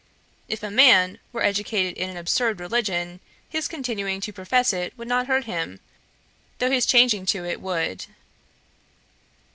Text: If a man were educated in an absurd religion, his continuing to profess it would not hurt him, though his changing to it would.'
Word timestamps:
If 0.47 0.63
a 0.63 0.71
man 0.71 1.19
were 1.31 1.43
educated 1.43 1.95
in 1.95 2.09
an 2.09 2.17
absurd 2.17 2.59
religion, 2.59 3.19
his 3.47 3.67
continuing 3.67 4.19
to 4.21 4.33
profess 4.33 4.73
it 4.73 4.97
would 4.97 5.07
not 5.07 5.27
hurt 5.27 5.43
him, 5.45 5.79
though 6.57 6.71
his 6.71 6.87
changing 6.87 7.27
to 7.27 7.45
it 7.45 7.61
would.' 7.61 8.07